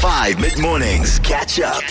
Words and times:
5 0.00 0.40
mid 0.40 0.58
mornings. 0.58 1.18
Catch 1.18 1.60
up. 1.60 1.82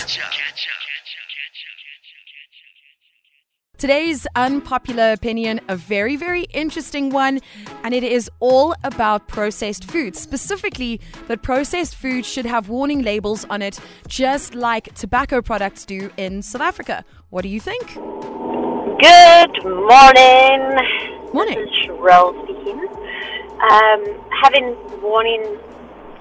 Today's 3.78 4.26
unpopular 4.34 5.12
opinion, 5.12 5.60
a 5.68 5.76
very, 5.76 6.16
very 6.16 6.42
interesting 6.52 7.10
one, 7.10 7.38
and 7.84 7.94
it 7.94 8.02
is 8.02 8.28
all 8.40 8.74
about 8.82 9.28
processed 9.28 9.88
food. 9.88 10.16
Specifically, 10.16 11.00
that 11.28 11.42
processed 11.42 11.94
food 11.94 12.26
should 12.26 12.46
have 12.46 12.68
warning 12.68 13.02
labels 13.02 13.44
on 13.44 13.62
it, 13.62 13.78
just 14.08 14.56
like 14.56 14.92
tobacco 14.96 15.40
products 15.40 15.84
do 15.84 16.10
in 16.16 16.42
South 16.42 16.62
Africa. 16.62 17.04
What 17.28 17.42
do 17.42 17.48
you 17.48 17.60
think? 17.60 17.94
Good 17.94 19.64
morning. 19.64 20.76
Morning. 21.32 21.60
This 21.60 21.68
is 21.68 21.86
Sherelle 21.86 22.34
speaking. 22.42 22.88
Um, 23.70 24.04
having 24.42 24.76
warning 25.00 25.60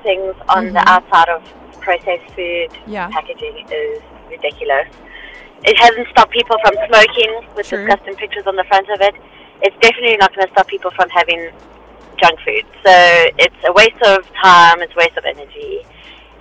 things 0.03 0.35
on 0.49 0.73
the 0.73 0.83
outside 0.89 1.29
of 1.29 1.43
processed 1.81 2.29
food 2.35 2.69
Mm-hmm. 2.69 2.91
Yeah. 2.91 3.09
packaging 3.09 3.65
is 3.71 4.01
ridiculous. 4.29 4.87
It 5.63 5.77
hasn't 5.77 6.07
stopped 6.09 6.31
people 6.31 6.57
from 6.63 6.73
smoking 6.87 7.41
with 7.55 7.67
True. 7.67 7.85
disgusting 7.85 8.15
pictures 8.15 8.47
on 8.47 8.55
the 8.55 8.63
front 8.65 8.87
of 8.89 9.01
it. 9.01 9.15
It's 9.61 9.75
definitely 9.81 10.17
not 10.17 10.33
going 10.35 10.47
to 10.47 10.53
stop 10.53 10.67
people 10.67 10.91
from 10.91 11.09
having 11.09 11.51
junk 12.21 12.39
food. 12.45 12.63
So 12.85 12.91
it's 13.37 13.55
a 13.67 13.73
waste 13.73 14.01
of 14.03 14.23
time, 14.41 14.81
it's 14.81 14.93
a 14.93 14.97
waste 14.97 15.17
of 15.17 15.25
energy. 15.25 15.83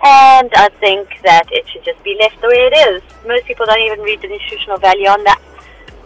And 0.05 0.51
I 0.55 0.69
think 0.79 1.09
that 1.25 1.51
it 1.51 1.66
should 1.69 1.85
just 1.85 2.01
be 2.05 2.16
left 2.21 2.41
the 2.41 2.47
way 2.49 2.71
it 2.71 2.75
is. 2.95 3.02
Most 3.27 3.45
people 3.47 3.66
don't 3.66 3.80
even 3.83 4.01
read 4.01 4.21
the 4.23 4.29
nutritional 4.29 4.79
value 4.79 5.09
on 5.09 5.23
the 5.25 5.37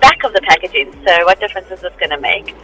back 0.00 0.24
of 0.24 0.32
the 0.32 0.40
packaging. 0.42 0.92
So 1.06 1.24
what 1.26 1.38
difference 1.40 1.70
is 1.70 1.80
this 1.80 1.92
going 1.98 2.10
to 2.10 2.20
make? 2.20 2.54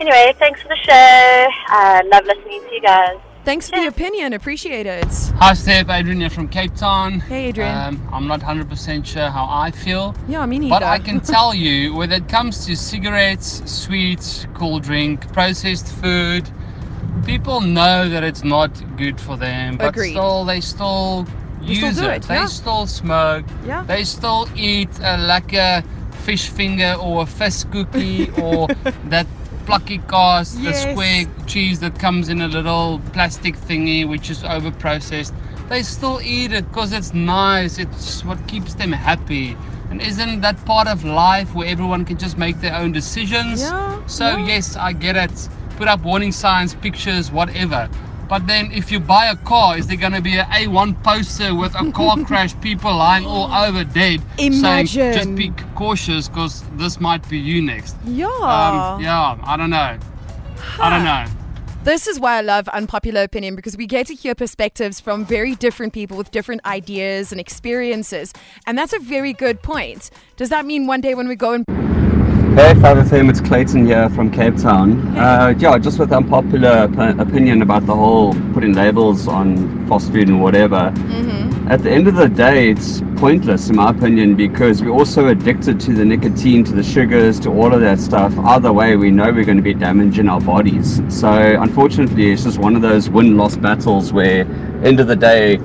Anyway, 0.00 0.34
thanks 0.38 0.60
for 0.62 0.68
the 0.68 0.76
show. 0.82 1.46
I 1.68 2.02
love 2.10 2.24
listening 2.24 2.62
to 2.68 2.74
you 2.74 2.80
guys. 2.80 3.18
Thanks 3.50 3.68
for 3.68 3.80
the 3.80 3.88
opinion. 3.88 4.32
Appreciate 4.32 4.86
it. 4.86 5.08
Hi 5.40 5.54
Steph, 5.54 5.88
Adrian 5.90 6.20
here 6.20 6.30
from 6.30 6.46
Cape 6.46 6.72
Town. 6.76 7.18
Hey, 7.18 7.46
Adrian. 7.46 7.74
Um, 7.76 8.08
I'm 8.12 8.28
not 8.28 8.38
100% 8.42 9.04
sure 9.04 9.28
how 9.28 9.44
I 9.50 9.72
feel, 9.72 10.14
Yeah, 10.28 10.46
me 10.46 10.60
neither. 10.60 10.70
but 10.70 10.84
I 10.84 11.00
can 11.00 11.18
tell 11.34 11.52
you 11.52 11.92
when 11.92 12.12
it 12.12 12.28
comes 12.28 12.64
to 12.66 12.76
cigarettes, 12.76 13.60
sweets, 13.68 14.46
cool 14.54 14.78
drink, 14.78 15.32
processed 15.32 15.88
food, 15.94 16.48
people 17.26 17.60
know 17.60 18.08
that 18.08 18.22
it's 18.22 18.44
not 18.44 18.70
good 18.96 19.20
for 19.20 19.36
them, 19.36 19.78
but 19.78 19.88
Agreed. 19.88 20.12
still 20.12 20.44
they 20.44 20.60
still 20.60 21.26
They 21.62 21.74
still 21.74 21.88
use 21.88 21.98
do 21.98 22.04
it. 22.04 22.16
it, 22.18 22.22
They 22.28 22.34
yeah. 22.34 22.46
still 22.46 22.86
smoke. 22.86 23.46
Yeah. 23.66 23.82
They 23.82 24.04
still 24.04 24.48
eat 24.54 24.90
a 25.00 25.18
lekker 25.18 25.82
fish 26.22 26.48
finger 26.50 26.94
or 27.00 27.24
a 27.24 27.26
fish 27.26 27.64
cookie 27.64 28.30
or 28.40 28.68
that 29.08 29.26
plucky 29.70 29.98
cast, 30.08 30.58
Yes. 30.58 30.84
the 30.84 30.90
square 30.92 31.24
cheese 31.46 31.78
that 31.78 31.96
comes 31.98 32.28
in 32.28 32.40
a 32.42 32.48
little 32.48 33.00
plastic 33.12 33.54
thingy 33.56 34.08
which 34.08 34.28
is 34.28 34.42
over 34.42 34.72
processed. 34.72 35.32
They 35.68 35.82
still 35.84 36.20
eat 36.22 36.50
it 36.52 36.66
because 36.68 36.92
it's 36.92 37.14
nice. 37.14 37.78
It's 37.78 38.24
what 38.24 38.38
keeps 38.48 38.74
them 38.74 38.90
happy. 38.90 39.56
And 39.90 40.02
isn't 40.02 40.40
that 40.40 40.64
part 40.64 40.88
of 40.88 41.04
life 41.04 41.54
where 41.54 41.68
everyone 41.68 42.04
can 42.04 42.16
just 42.18 42.36
make 42.36 42.60
their 42.60 42.74
own 42.74 42.90
decisions? 42.90 43.62
Yeah, 43.62 44.00
So 44.06 44.24
yeah. 44.36 44.46
yes, 44.46 44.76
I 44.76 44.92
get 44.92 45.16
it. 45.16 45.48
Put 45.76 45.86
up 45.86 46.02
warning 46.02 46.32
signs, 46.32 46.74
pictures, 46.74 47.30
whatever. 47.30 47.88
But 48.30 48.46
then 48.46 48.70
if 48.70 48.92
you 48.92 49.00
buy 49.00 49.26
a 49.26 49.34
car, 49.34 49.76
is 49.76 49.88
there 49.88 49.96
going 49.96 50.12
to 50.12 50.22
be 50.22 50.36
a 50.36 50.44
A1 50.44 51.02
poster 51.02 51.52
with 51.52 51.74
a 51.74 51.90
car 51.90 52.16
crash, 52.24 52.58
people 52.60 52.96
lying 52.96 53.26
all 53.26 53.52
over 53.52 53.82
dead, 53.82 54.22
saying 54.38 54.52
Imagine. 54.52 55.12
just 55.12 55.34
be 55.34 55.50
cautious 55.74 56.28
because 56.28 56.62
this 56.76 57.00
might 57.00 57.28
be 57.28 57.38
you 57.38 57.60
next. 57.60 57.96
yeah. 58.06 58.26
Um, 58.26 59.02
yeah, 59.02 59.36
I 59.42 59.56
don't 59.56 59.70
know. 59.70 59.98
I 60.78 60.90
don't 60.90 61.04
know. 61.04 61.26
This 61.82 62.06
is 62.06 62.20
why 62.20 62.36
I 62.36 62.42
love 62.42 62.68
unpopular 62.68 63.22
opinion 63.22 63.56
because 63.56 63.76
we 63.76 63.86
get 63.86 64.06
to 64.08 64.14
hear 64.14 64.36
perspectives 64.36 65.00
from 65.00 65.24
very 65.24 65.56
different 65.56 65.92
people 65.92 66.16
with 66.16 66.30
different 66.30 66.64
ideas 66.64 67.32
and 67.32 67.40
experiences. 67.40 68.32
And 68.66 68.78
that's 68.78 68.92
a 68.92 69.00
very 69.00 69.32
good 69.32 69.60
point. 69.62 70.10
Does 70.36 70.50
that 70.50 70.66
mean 70.66 70.86
one 70.86 71.00
day 71.00 71.14
when 71.14 71.26
we 71.26 71.34
go 71.34 71.54
and 71.54 71.64
Hey, 72.54 72.74
5FM, 72.74 73.30
it's 73.30 73.40
Clayton 73.40 73.86
here 73.86 74.10
from 74.10 74.30
Cape 74.30 74.56
Town. 74.56 75.16
Uh, 75.16 75.54
yeah, 75.56 75.78
just 75.78 75.98
with 76.00 76.12
unpopular 76.12 76.88
op- 76.92 77.18
opinion 77.20 77.62
about 77.62 77.86
the 77.86 77.94
whole 77.94 78.34
putting 78.52 78.74
labels 78.74 79.28
on 79.28 79.86
fast 79.88 80.10
food 80.10 80.28
and 80.28 80.42
whatever. 80.42 80.92
At 81.68 81.82
the 81.84 81.90
end 81.92 82.08
of 82.08 82.16
the 82.16 82.28
day, 82.28 82.70
it's 82.70 83.02
pointless, 83.16 83.70
in 83.70 83.76
my 83.76 83.90
opinion, 83.90 84.34
because 84.34 84.82
we're 84.82 84.90
also 84.90 85.28
addicted 85.28 85.78
to 85.80 85.92
the 85.94 86.04
nicotine, 86.04 86.64
to 86.64 86.72
the 86.72 86.82
sugars, 86.82 87.38
to 87.40 87.50
all 87.50 87.72
of 87.72 87.80
that 87.82 88.00
stuff. 88.00 88.36
Either 88.38 88.72
way, 88.72 88.96
we 88.96 89.12
know 89.12 89.32
we're 89.32 89.44
going 89.44 89.56
to 89.56 89.62
be 89.62 89.74
damaging 89.74 90.28
our 90.28 90.40
bodies. 90.40 91.00
So, 91.08 91.30
unfortunately, 91.30 92.32
it's 92.32 92.42
just 92.42 92.58
one 92.58 92.74
of 92.74 92.82
those 92.82 93.08
win 93.08 93.36
loss 93.36 93.56
battles 93.56 94.12
where, 94.12 94.40
end 94.84 94.98
of 94.98 95.06
the 95.06 95.16
day, 95.16 95.58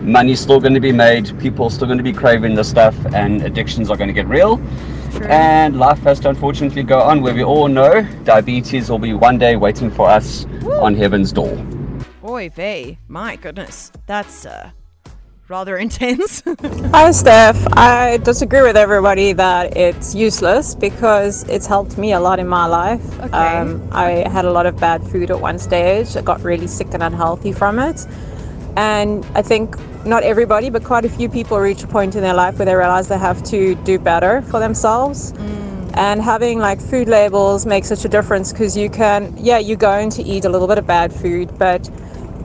money's 0.00 0.40
still 0.40 0.60
going 0.60 0.74
to 0.74 0.80
be 0.80 0.92
made, 0.92 1.38
people 1.38 1.66
are 1.66 1.70
still 1.70 1.86
going 1.86 1.98
to 1.98 2.04
be 2.04 2.12
craving 2.12 2.54
the 2.54 2.64
stuff, 2.64 2.96
and 3.14 3.42
addictions 3.42 3.90
are 3.90 3.96
going 3.98 4.08
to 4.08 4.14
get 4.14 4.26
real. 4.26 4.58
And 5.20 5.78
life 5.78 5.98
has 6.00 6.20
to 6.20 6.30
unfortunately 6.30 6.82
go 6.82 7.00
on 7.00 7.22
where 7.22 7.34
we 7.34 7.44
all 7.44 7.68
know 7.68 8.02
diabetes 8.24 8.90
will 8.90 8.98
be 8.98 9.12
one 9.12 9.38
day 9.38 9.56
waiting 9.56 9.90
for 9.90 10.08
us 10.08 10.46
on 10.80 10.94
heaven's 10.94 11.32
door. 11.32 11.56
Oy 12.24 12.48
vey, 12.50 12.98
my 13.08 13.36
goodness, 13.36 13.92
that's 14.06 14.46
uh, 14.46 14.70
rather 15.48 15.76
intense. 15.86 16.42
Hi, 16.92 17.10
Steph. 17.10 17.56
I 17.76 18.18
disagree 18.18 18.62
with 18.62 18.76
everybody 18.76 19.32
that 19.34 19.76
it's 19.76 20.14
useless 20.14 20.74
because 20.74 21.44
it's 21.48 21.66
helped 21.66 21.98
me 21.98 22.12
a 22.12 22.20
lot 22.20 22.38
in 22.38 22.48
my 22.48 22.66
life. 22.66 23.04
Okay. 23.20 23.32
Um, 23.32 23.86
I 23.92 24.28
had 24.28 24.44
a 24.44 24.50
lot 24.50 24.66
of 24.66 24.76
bad 24.78 25.02
food 25.04 25.30
at 25.30 25.40
one 25.40 25.58
stage. 25.58 26.16
I 26.16 26.22
got 26.22 26.42
really 26.42 26.66
sick 26.66 26.88
and 26.94 27.02
unhealthy 27.02 27.52
from 27.52 27.78
it. 27.78 28.06
And 28.76 29.24
I 29.34 29.42
think 29.42 29.76
not 30.06 30.22
everybody, 30.22 30.70
but 30.70 30.82
quite 30.84 31.04
a 31.04 31.08
few 31.08 31.28
people 31.28 31.58
reach 31.58 31.82
a 31.82 31.86
point 31.86 32.14
in 32.14 32.22
their 32.22 32.34
life 32.34 32.58
where 32.58 32.66
they 32.66 32.74
realize 32.74 33.08
they 33.08 33.18
have 33.18 33.42
to 33.44 33.74
do 33.76 33.98
better 33.98 34.42
for 34.42 34.60
themselves. 34.60 35.32
And 35.94 36.22
having 36.22 36.58
like 36.58 36.80
food 36.80 37.06
labels 37.06 37.66
makes 37.66 37.88
such 37.88 38.04
a 38.04 38.08
difference 38.08 38.50
because 38.50 38.76
you 38.76 38.88
can, 38.88 39.34
yeah, 39.36 39.58
you're 39.58 39.76
going 39.76 40.08
to 40.10 40.22
eat 40.22 40.46
a 40.46 40.48
little 40.48 40.66
bit 40.66 40.78
of 40.78 40.86
bad 40.86 41.12
food, 41.12 41.56
but 41.58 41.90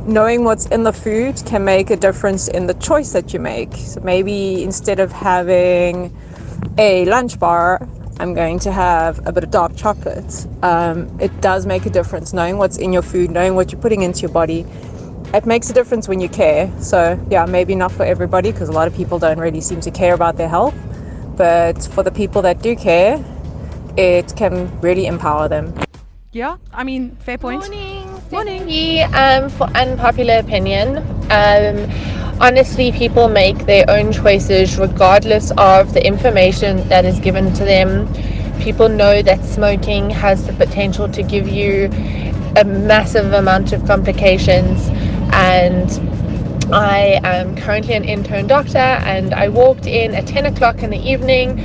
knowing 0.05 0.43
what's 0.43 0.65
in 0.67 0.83
the 0.83 0.91
food 0.91 1.41
can 1.45 1.63
make 1.63 1.89
a 1.89 1.95
difference 1.95 2.49
in 2.49 2.67
the 2.67 2.73
choice 2.75 3.13
that 3.13 3.33
you 3.33 3.39
make. 3.39 3.73
So 3.73 4.01
maybe 4.01 4.63
instead 4.63 4.99
of 4.99 5.13
having 5.13 6.15
a 6.77 7.05
lunch 7.05 7.39
bar, 7.39 7.87
I'm 8.19 8.33
going 8.33 8.59
to 8.59 8.71
have 8.71 9.25
a 9.27 9.31
bit 9.31 9.43
of 9.43 9.51
dark 9.51 9.75
chocolate. 9.75 10.47
Um, 10.63 11.17
it 11.19 11.39
does 11.39 11.65
make 11.65 11.85
a 11.85 11.89
difference 11.89 12.33
knowing 12.33 12.57
what's 12.57 12.77
in 12.77 12.91
your 12.91 13.01
food, 13.01 13.31
knowing 13.31 13.55
what 13.55 13.71
you're 13.71 13.81
putting 13.81 14.01
into 14.01 14.21
your 14.21 14.31
body. 14.31 14.65
It 15.33 15.45
makes 15.45 15.69
a 15.69 15.73
difference 15.73 16.07
when 16.07 16.21
you 16.21 16.29
care. 16.29 16.71
So, 16.79 17.19
yeah, 17.29 17.45
maybe 17.45 17.75
not 17.75 17.91
for 17.91 18.03
everybody 18.03 18.51
because 18.51 18.69
a 18.69 18.71
lot 18.71 18.87
of 18.87 18.95
people 18.95 19.19
don't 19.19 19.39
really 19.39 19.61
seem 19.61 19.81
to 19.81 19.91
care 19.91 20.13
about 20.13 20.37
their 20.37 20.47
health. 20.47 20.75
But 21.35 21.83
for 21.93 22.01
the 22.01 22.11
people 22.11 22.41
that 22.43 22.61
do 22.61 22.75
care, 22.75 23.23
it 23.97 24.33
can 24.35 24.79
really 24.79 25.05
empower 25.05 25.47
them. 25.49 25.73
yeah, 26.31 26.57
I 26.71 26.83
mean, 26.83 27.15
fair 27.17 27.37
point. 27.37 27.61
Morning. 27.61 28.09
Morning. 28.31 28.61
Stephanie. 28.61 29.01
Um, 29.01 29.49
for 29.49 29.65
unpopular 29.75 30.37
opinion, 30.37 30.97
um, 31.29 31.89
honestly, 32.39 32.91
people 32.91 33.27
make 33.27 33.57
their 33.65 33.85
own 33.89 34.11
choices 34.13 34.77
regardless 34.77 35.51
of 35.57 35.93
the 35.93 36.05
information 36.05 36.87
that 36.89 37.05
is 37.05 37.19
given 37.19 37.53
to 37.53 37.65
them. 37.65 38.07
People 38.61 38.89
know 38.89 39.21
that 39.21 39.43
smoking 39.43 40.09
has 40.09 40.45
the 40.45 40.53
potential 40.53 41.09
to 41.09 41.23
give 41.23 41.47
you 41.47 41.89
a 42.57 42.63
massive 42.63 43.33
amount 43.33 43.71
of 43.71 43.85
complications, 43.85 44.89
and 45.31 45.89
I 46.73 47.19
am 47.23 47.55
currently 47.55 47.93
an 47.93 48.03
intern 48.03 48.47
doctor, 48.47 48.77
and 48.77 49.33
I 49.33 49.49
walked 49.49 49.85
in 49.85 50.13
at 50.13 50.27
10 50.27 50.45
o'clock 50.47 50.83
in 50.83 50.89
the 50.89 50.97
evening 50.97 51.55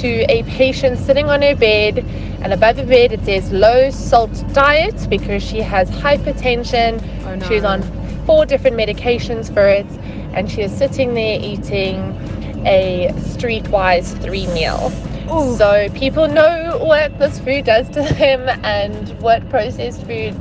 to 0.00 0.24
a 0.30 0.42
patient 0.44 0.98
sitting 0.98 1.28
on 1.28 1.42
her 1.42 1.56
bed, 1.56 1.98
and 2.42 2.52
above 2.52 2.76
the 2.76 2.84
bed 2.84 3.12
it 3.12 3.24
says 3.24 3.50
low 3.50 3.90
salt 3.90 4.44
diet 4.52 5.08
because 5.10 5.42
she 5.42 5.60
has 5.60 5.90
hypertension. 5.90 7.02
Oh, 7.24 7.34
no. 7.34 7.48
She's 7.48 7.64
on 7.64 7.82
four 8.26 8.46
different 8.46 8.76
medications 8.76 9.52
for 9.52 9.66
it, 9.66 9.86
and 10.34 10.50
she 10.50 10.62
is 10.62 10.72
sitting 10.72 11.14
there 11.14 11.40
eating 11.40 11.96
a 12.66 13.08
streetwise 13.14 14.16
three 14.22 14.46
meal. 14.48 14.92
Ooh. 15.32 15.56
So 15.56 15.88
people 15.94 16.28
know 16.28 16.78
what 16.80 17.18
this 17.18 17.40
food 17.40 17.64
does 17.64 17.88
to 17.90 18.02
them 18.02 18.48
and 18.64 19.08
what 19.20 19.48
processed 19.50 20.06
food 20.06 20.36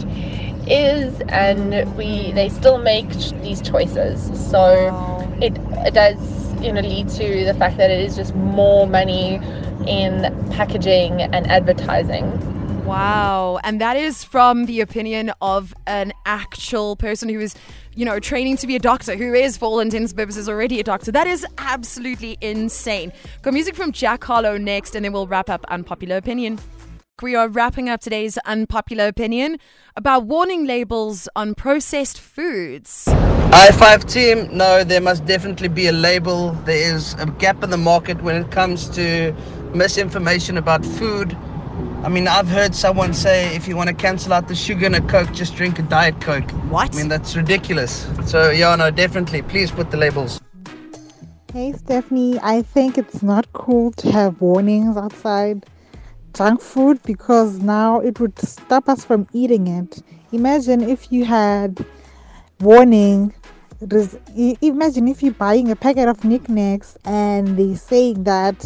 is, 0.70 1.20
and 1.30 1.96
we 1.98 2.32
they 2.34 2.50
still 2.50 2.78
make 2.78 3.10
these 3.42 3.62
choices. 3.62 4.24
So 4.50 4.60
Wow. 4.92 5.32
it, 5.42 5.58
it 5.88 5.94
does 5.94 6.18
you 6.62 6.72
know 6.74 6.82
lead 6.82 7.10
to 7.10 7.46
the 7.46 7.54
fact 7.54 7.78
that 7.78 7.90
it 7.92 8.00
is 8.02 8.16
just 8.16 8.36
more 8.36 8.88
money 8.88 9.36
in 9.88 10.22
packaging 10.52 11.22
and 11.22 11.48
advertising. 11.48 12.26
Wow. 12.86 13.60
And 13.66 13.82
that 13.82 13.98
is 13.98 14.24
from 14.24 14.66
the 14.66 14.80
opinion 14.80 15.34
of 15.42 15.74
an 15.88 16.14
actual 16.26 16.96
person 16.96 17.28
who 17.28 17.38
is, 17.42 17.54
you 17.96 18.06
know, 18.06 18.18
training 18.18 18.56
to 18.58 18.68
be 18.68 18.78
a 18.78 18.80
doctor, 18.80 19.18
who 19.18 19.34
is, 19.34 19.58
for 19.58 19.66
all 19.66 19.82
intents 19.82 20.14
and 20.14 20.18
purposes, 20.18 20.48
already 20.48 20.80
a 20.80 20.84
doctor. 20.84 21.12
That 21.12 21.28
is 21.28 21.46
absolutely 21.58 22.38
insane. 22.40 23.12
Got 23.42 23.54
music 23.54 23.76
from 23.76 23.92
Jack 23.92 24.24
Harlow 24.24 24.58
next, 24.58 24.96
and 24.96 25.04
then 25.04 25.12
we'll 25.12 25.28
wrap 25.28 25.50
up 25.50 25.66
Unpopular 25.68 26.16
Opinion. 26.16 26.60
We 27.24 27.34
are 27.34 27.48
wrapping 27.48 27.90
up 27.90 28.00
today's 28.00 28.38
unpopular 28.46 29.08
opinion 29.08 29.58
about 29.96 30.28
warning 30.28 30.68
labels 30.68 31.28
on 31.36 31.56
processed 31.56 32.20
foods. 32.20 33.06
I5 33.08 34.08
team, 34.08 34.56
no, 34.56 34.84
there 34.84 35.02
must 35.02 35.26
definitely 35.26 35.70
be 35.70 35.88
a 35.88 35.92
label. 35.92 36.52
There 36.66 36.96
is 36.96 37.16
a 37.16 37.26
gap 37.26 37.64
in 37.64 37.72
the 37.72 37.78
market 37.78 38.22
when 38.22 38.36
it 38.36 38.52
comes 38.52 38.88
to 38.90 39.34
misinformation 39.74 40.60
about 40.60 40.86
food. 40.86 41.36
I 42.04 42.10
mean, 42.10 42.28
I've 42.28 42.48
heard 42.48 42.76
someone 42.76 43.16
say 43.16 43.56
if 43.56 43.68
you 43.68 43.76
want 43.76 43.88
to 43.90 43.96
cancel 43.96 44.32
out 44.32 44.48
the 44.48 44.54
sugar 44.54 44.86
in 44.86 44.94
a 44.94 45.02
Coke, 45.02 45.34
just 45.34 45.56
drink 45.56 45.80
a 45.80 45.82
Diet 45.82 46.22
Coke. 46.22 46.52
What? 46.70 46.94
I 46.94 46.98
mean, 47.00 47.08
that's 47.08 47.36
ridiculous. 47.36 48.08
So, 48.28 48.52
yeah, 48.52 48.76
no, 48.76 48.92
definitely. 48.92 49.42
Please 49.42 49.72
put 49.72 49.90
the 49.90 49.98
labels. 49.98 50.40
Hey 51.52 51.74
Stephanie, 51.74 52.38
I 52.44 52.62
think 52.62 53.00
it's 53.00 53.24
not 53.24 53.52
cool 53.54 53.92
to 53.94 54.12
have 54.12 54.40
warnings 54.40 54.96
outside 54.96 55.66
junk 56.34 56.62
food 56.62 57.02
because 57.04 57.60
now 57.60 58.00
it 58.00 58.20
would 58.20 58.38
stop 58.40 58.88
us 58.90 59.04
from 59.04 59.28
eating 59.34 59.68
it. 59.68 60.02
Imagine 60.32 60.82
if 60.82 61.12
you 61.12 61.26
had 61.26 61.84
warning. 62.60 63.34
Imagine 64.62 65.08
if 65.08 65.22
you're 65.24 65.34
buying 65.34 65.70
a 65.72 65.76
packet 65.76 66.08
of 66.08 66.24
Nik 66.24 66.44
Naks 66.44 66.98
and 67.06 67.58
they 67.58 67.76
saying 67.76 68.24
that 68.24 68.66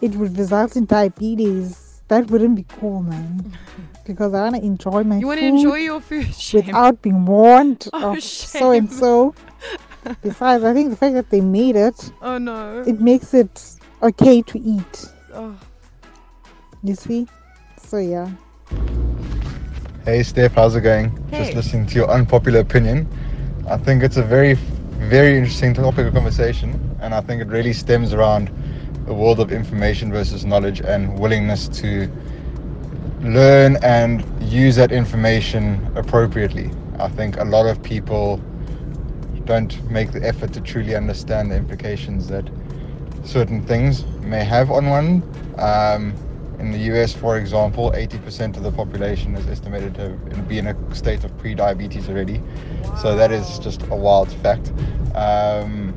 it 0.00 0.14
would 0.16 0.36
result 0.38 0.76
in 0.76 0.86
diabetes. 0.86 2.02
That 2.08 2.30
wouldn't 2.30 2.54
be 2.56 2.64
cool, 2.80 3.02
man. 3.02 3.52
Because 4.06 4.34
I 4.34 4.42
want 4.42 4.54
to 4.54 4.62
enjoy 4.62 5.02
my 5.02 5.18
You 5.18 5.26
want 5.26 5.40
to 5.40 5.46
enjoy 5.46 5.78
your 5.78 6.00
food? 6.00 6.32
Shame. 6.38 6.66
without 6.66 7.02
being 7.02 7.26
warned 7.26 7.88
Oh, 7.92 8.12
of 8.12 8.22
so 8.22 8.70
and 8.70 8.88
so. 8.92 9.34
Besides, 10.22 10.62
I 10.62 10.72
think 10.72 10.90
the 10.90 10.96
fact 10.96 11.14
that 11.14 11.30
they 11.30 11.40
made 11.40 11.74
it 11.74 12.12
Oh 12.22 12.38
no. 12.38 12.84
it 12.86 13.00
makes 13.00 13.34
it 13.34 13.50
okay 14.00 14.42
to 14.42 14.58
eat. 14.60 15.06
Oh. 15.34 15.58
You 16.82 16.94
see? 16.94 17.26
So 17.78 17.98
yeah. 17.98 18.30
Hey 20.04 20.22
Steph, 20.22 20.52
how's 20.52 20.76
it 20.76 20.82
going? 20.82 21.10
Hey. 21.30 21.44
Just 21.44 21.56
listening 21.56 21.86
to 21.86 21.94
your 21.94 22.10
unpopular 22.10 22.60
opinion. 22.60 23.08
I 23.68 23.76
think 23.76 24.02
it's 24.02 24.16
a 24.16 24.22
very, 24.22 24.54
very 24.54 25.36
interesting 25.36 25.74
topic 25.74 26.06
of 26.06 26.14
conversation, 26.14 26.96
and 27.00 27.14
I 27.14 27.20
think 27.20 27.42
it 27.42 27.48
really 27.48 27.72
stems 27.72 28.12
around 28.12 28.50
the 29.06 29.14
world 29.14 29.40
of 29.40 29.52
information 29.52 30.12
versus 30.12 30.44
knowledge 30.44 30.80
and 30.80 31.18
willingness 31.18 31.68
to 31.80 32.08
learn 33.20 33.76
and 33.82 34.24
use 34.42 34.76
that 34.76 34.92
information 34.92 35.84
appropriately. 35.96 36.70
I 36.98 37.08
think 37.08 37.38
a 37.38 37.44
lot 37.44 37.66
of 37.66 37.82
people 37.82 38.40
don't 39.44 39.82
make 39.90 40.12
the 40.12 40.24
effort 40.24 40.52
to 40.52 40.60
truly 40.60 40.94
understand 40.94 41.50
the 41.50 41.56
implications 41.56 42.28
that 42.28 42.48
certain 43.24 43.64
things 43.64 44.04
may 44.20 44.44
have 44.44 44.70
on 44.70 44.86
one. 44.88 45.22
Um, 45.58 46.14
in 46.58 46.70
the 46.70 46.78
US, 46.92 47.12
for 47.12 47.38
example, 47.38 47.92
80% 47.92 48.56
of 48.56 48.62
the 48.62 48.72
population 48.72 49.34
is 49.36 49.46
estimated 49.48 49.94
to 49.96 50.10
be 50.48 50.58
in 50.58 50.66
a 50.66 50.94
state 50.94 51.24
of 51.24 51.36
pre-diabetes 51.38 52.08
already. 52.08 52.40
So 53.00 53.14
that 53.16 53.32
is 53.32 53.58
just 53.58 53.82
a 53.82 53.96
wild 53.96 54.32
fact. 54.32 54.72
Um, 55.14 55.94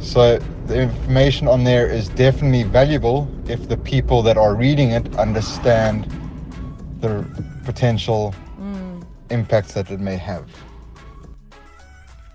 so 0.00 0.38
the 0.66 0.80
information 0.80 1.48
on 1.48 1.64
there 1.64 1.88
is 1.88 2.08
definitely 2.10 2.64
valuable 2.64 3.28
if 3.48 3.68
the 3.68 3.76
people 3.76 4.22
that 4.22 4.36
are 4.36 4.54
reading 4.54 4.90
it 4.90 5.16
understand 5.16 6.10
the 7.00 7.24
potential 7.64 8.34
impacts 9.30 9.74
that 9.74 9.90
it 9.90 10.00
may 10.00 10.16
have. 10.16 10.48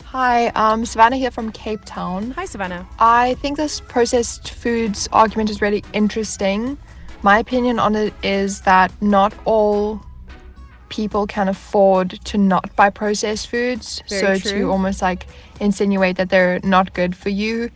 Hi, 0.05 0.47
um, 0.49 0.85
Savannah 0.85 1.15
here 1.15 1.31
from 1.31 1.51
Cape 1.51 1.85
Town. 1.85 2.31
Hi, 2.31 2.45
Savannah. 2.45 2.85
I 2.99 3.35
think 3.35 3.55
this 3.55 3.79
processed 3.79 4.51
foods 4.51 5.07
argument 5.13 5.49
is 5.49 5.61
really 5.61 5.83
interesting. 5.93 6.77
My 7.23 7.37
opinion 7.39 7.77
on 7.79 7.95
it 7.95 8.13
is 8.23 8.61
that 8.61 8.91
not 9.01 9.33
all 9.45 10.01
people 10.89 11.27
can 11.27 11.47
afford 11.47 12.09
to 12.25 12.37
not 12.37 12.75
buy 12.75 12.89
processed 12.89 13.47
foods. 13.47 14.01
Very 14.09 14.39
so 14.39 14.49
true. 14.49 14.61
to 14.61 14.71
almost 14.71 15.01
like 15.01 15.27
insinuate 15.59 16.17
that 16.17 16.29
they're 16.29 16.59
not 16.63 16.93
good 16.93 17.15
for 17.15 17.29
you. 17.29 17.69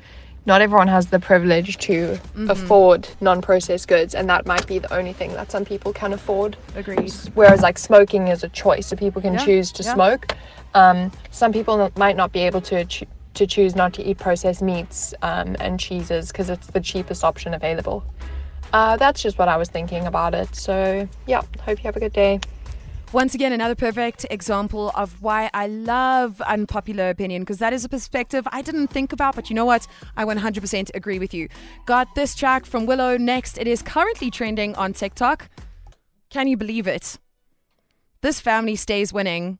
Not 0.48 0.62
everyone 0.62 0.88
has 0.88 1.08
the 1.08 1.20
privilege 1.20 1.78
to 1.80 2.20
Mm-hmm. 2.36 2.50
afford 2.52 3.08
non-processed 3.22 3.88
goods, 3.88 4.14
and 4.14 4.30
that 4.30 4.46
might 4.46 4.68
be 4.68 4.78
the 4.78 4.94
only 4.94 5.14
thing 5.14 5.32
that 5.34 5.50
some 5.50 5.64
people 5.66 5.92
can 5.94 6.14
afford. 6.14 6.58
Agreed. 6.76 7.12
Whereas 7.34 7.62
like 7.62 7.80
smoking 7.80 8.28
is 8.28 8.44
a 8.44 8.50
choice, 8.50 8.88
so 8.88 8.96
people 8.96 9.22
can 9.22 9.34
Yeah, 9.34 9.46
choose 9.46 9.72
to 9.72 9.84
yeah. 9.84 9.94
smoke. 9.94 10.36
Um, 10.76 11.12
some 11.32 11.52
people 11.54 11.92
might 11.98 12.16
not 12.18 12.32
be 12.32 12.42
able 12.42 12.62
to 12.62 12.86
ch- 12.86 13.06
to 13.36 13.48
choose 13.48 13.76
not 13.76 13.94
to 13.94 14.04
eat 14.04 14.18
processed 14.20 14.62
meats 14.62 15.14
um, 15.22 15.56
and 15.60 15.80
cheeses 15.80 16.28
because 16.32 16.50
it's 16.50 16.68
the 16.68 16.82
cheapest 16.82 17.24
option 17.24 17.54
available. 17.54 18.04
Uh, 18.74 18.98
that's 18.98 19.22
just 19.22 19.38
what 19.38 19.48
I 19.48 19.58
was 19.58 19.70
thinking 19.70 20.06
about 20.06 20.34
it. 20.34 20.56
So 20.56 21.08
yeah, 21.28 21.42
hope 21.62 21.80
you 21.80 21.84
have 21.84 21.96
a 21.96 22.00
good 22.00 22.14
day. 22.14 22.40
Once 23.14 23.34
again, 23.34 23.54
another 23.54 23.76
perfect 23.76 24.26
example 24.30 24.92
of 24.94 25.22
why 25.22 25.50
I 25.54 25.68
love 25.68 26.42
unpopular 26.42 27.10
opinion 27.10 27.44
because 27.44 27.60
that 27.60 27.72
is 27.72 27.86
a 27.86 27.90
perspective 27.90 28.46
I 28.52 28.62
didn't 28.62 28.88
think 28.88 29.14
about, 29.14 29.36
but 29.36 29.50
you 29.50 29.56
know 29.56 29.64
what? 29.64 29.88
I 30.18 30.26
100% 30.26 30.92
agree 30.94 31.20
with 31.20 31.34
you. 31.34 31.48
Got 31.86 32.14
this 32.16 32.36
track 32.36 32.66
from 32.66 32.86
Willow 32.86 33.16
next. 33.18 33.58
It 33.58 33.68
is 33.68 33.82
currently 33.82 34.30
trending 34.32 34.76
on 34.76 34.92
TikTok. 34.92 35.50
Can 36.30 36.48
you 36.48 36.58
believe 36.58 36.88
it? 36.88 37.18
This 38.22 38.42
family 38.42 38.76
stays 38.76 39.14
winning. 39.14 39.60